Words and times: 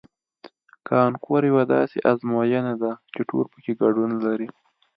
کانکور 0.87 1.41
یوه 1.51 1.63
داسې 1.75 1.97
ازموینه 2.11 2.73
ده 2.81 2.91
چې 3.13 3.21
ټول 3.29 3.45
پکې 3.51 3.73
ګډون 3.81 4.11
لري 4.25 4.47